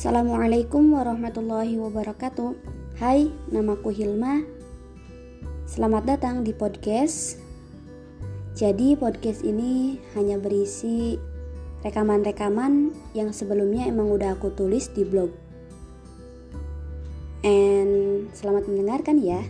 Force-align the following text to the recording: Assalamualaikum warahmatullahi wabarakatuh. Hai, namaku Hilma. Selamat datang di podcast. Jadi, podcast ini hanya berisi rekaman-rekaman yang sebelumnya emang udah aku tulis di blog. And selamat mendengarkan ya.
Assalamualaikum 0.00 0.96
warahmatullahi 0.96 1.76
wabarakatuh. 1.76 2.56
Hai, 2.96 3.28
namaku 3.52 3.92
Hilma. 3.92 4.40
Selamat 5.68 6.08
datang 6.08 6.40
di 6.40 6.56
podcast. 6.56 7.36
Jadi, 8.56 8.96
podcast 8.96 9.44
ini 9.44 10.00
hanya 10.16 10.40
berisi 10.40 11.20
rekaman-rekaman 11.84 12.96
yang 13.12 13.28
sebelumnya 13.36 13.92
emang 13.92 14.08
udah 14.08 14.40
aku 14.40 14.48
tulis 14.56 14.88
di 14.88 15.04
blog. 15.04 15.36
And 17.44 18.32
selamat 18.32 18.72
mendengarkan 18.72 19.20
ya. 19.20 19.44